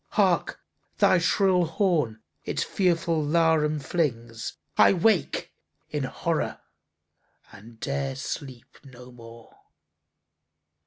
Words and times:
Hark, 0.13 0.59
thy 0.97 1.19
shrill 1.19 1.63
horn 1.65 2.23
its 2.43 2.63
fearful 2.63 3.21
laram 3.23 3.79
flings! 3.79 4.57
—I 4.75 4.93
wake 4.93 5.53
in 5.91 6.05
horror, 6.05 6.59
and 7.51 7.79
'dare 7.79 8.15
sleep 8.15 8.79
no 8.83 9.11
more! 9.11 9.55